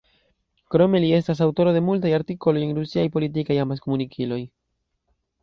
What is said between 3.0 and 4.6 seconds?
politikaj amaskomunikiloj.